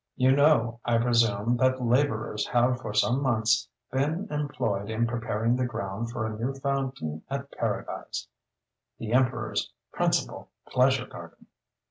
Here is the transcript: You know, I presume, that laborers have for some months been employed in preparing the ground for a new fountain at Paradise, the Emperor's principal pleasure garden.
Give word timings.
You 0.15 0.31
know, 0.35 0.79
I 0.83 0.97
presume, 0.97 1.57
that 1.57 1.79
laborers 1.79 2.47
have 2.47 2.81
for 2.81 2.91
some 2.91 3.21
months 3.21 3.69
been 3.91 4.27
employed 4.31 4.89
in 4.89 5.05
preparing 5.05 5.55
the 5.55 5.67
ground 5.67 6.09
for 6.09 6.25
a 6.25 6.35
new 6.39 6.55
fountain 6.55 7.21
at 7.29 7.51
Paradise, 7.51 8.27
the 8.97 9.13
Emperor's 9.13 9.71
principal 9.91 10.49
pleasure 10.67 11.05
garden. 11.05 11.45